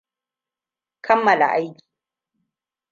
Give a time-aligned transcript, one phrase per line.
[1.05, 1.85] Kammala aiki.